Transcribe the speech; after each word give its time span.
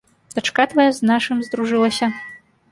Дачка 0.37 0.65
твая 0.71 0.87
з 0.95 0.99
нашым 1.11 1.45
здружылася. 1.51 2.13